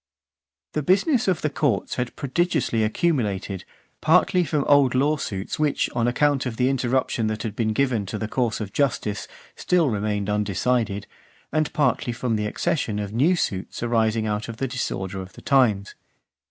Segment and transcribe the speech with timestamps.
[0.01, 0.73] X.
[0.73, 3.65] The business of the courts had prodigiously accumulated,
[4.01, 8.07] partly from old law suits which, on account of the interruption that had been given
[8.07, 11.05] to the course of justice, still remained undecided,
[11.51, 15.41] and partly from the accession of new suits arising out of the disorder of the
[15.43, 15.93] times.